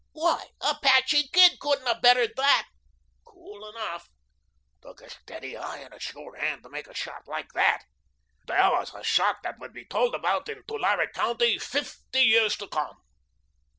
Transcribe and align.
"Why, 0.13 0.47
Apache 0.61 1.27
Kid 1.31 1.59
couldn't 1.59 1.85
have 1.85 2.01
bettered 2.01 2.33
that." 2.35 2.67
"Cool 3.23 3.69
enough." 3.69 4.09
"Took 4.81 5.01
a 5.01 5.09
steady 5.11 5.55
eye 5.55 5.77
and 5.77 5.93
a 5.93 5.99
sure 5.99 6.35
hand 6.37 6.63
to 6.63 6.69
make 6.71 6.87
a 6.87 6.95
shot 6.95 7.27
like 7.27 7.51
that." 7.53 7.83
"There 8.47 8.71
was 8.71 8.95
a 8.95 9.03
shot 9.03 9.43
that 9.43 9.59
would 9.59 9.73
be 9.73 9.85
told 9.85 10.15
about 10.15 10.49
in 10.49 10.63
Tulare 10.67 11.07
County 11.13 11.59
fifty 11.59 12.21
years 12.23 12.57
to 12.57 12.67
come." 12.67 12.97